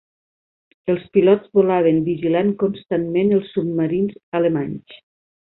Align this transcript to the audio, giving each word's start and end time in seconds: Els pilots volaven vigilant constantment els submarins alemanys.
Els 0.93 1.03
pilots 1.17 1.51
volaven 1.59 1.99
vigilant 2.07 2.49
constantment 2.65 3.35
els 3.39 3.53
submarins 3.59 4.19
alemanys. 4.41 4.99